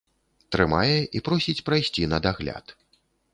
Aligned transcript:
Трымае 0.53 0.95
і 1.19 1.21
просіць 1.27 1.55
прайсці 1.67 2.09
на 2.15 2.21
дагляд. 2.29 2.75